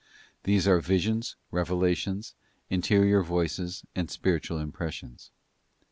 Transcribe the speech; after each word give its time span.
These 0.45 0.67
are 0.67 0.79
visions, 0.81 1.35
revelations, 1.51 2.33
interior 2.71 3.21
voices, 3.21 3.85
and 3.95 4.09
spiritual 4.09 4.57
impressions. 4.57 5.29